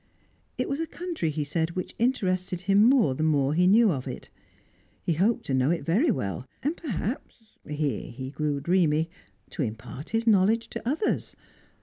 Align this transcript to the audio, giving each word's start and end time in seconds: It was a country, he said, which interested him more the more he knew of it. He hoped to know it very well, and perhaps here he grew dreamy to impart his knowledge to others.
It 0.57 0.67
was 0.67 0.79
a 0.79 0.87
country, 0.87 1.29
he 1.29 1.43
said, 1.43 1.75
which 1.75 1.93
interested 1.99 2.61
him 2.61 2.83
more 2.83 3.13
the 3.13 3.21
more 3.21 3.53
he 3.53 3.67
knew 3.67 3.91
of 3.91 4.07
it. 4.07 4.31
He 5.03 5.13
hoped 5.13 5.45
to 5.45 5.53
know 5.53 5.69
it 5.69 5.85
very 5.85 6.09
well, 6.09 6.47
and 6.63 6.75
perhaps 6.75 7.53
here 7.69 8.09
he 8.09 8.31
grew 8.31 8.59
dreamy 8.61 9.11
to 9.51 9.61
impart 9.61 10.09
his 10.09 10.25
knowledge 10.25 10.69
to 10.69 10.89
others. 10.89 11.35